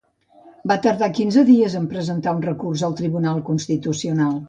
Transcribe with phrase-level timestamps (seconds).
[0.71, 4.39] Va tardar quinze dies a presentar un recurs al Tribunal Constitucional.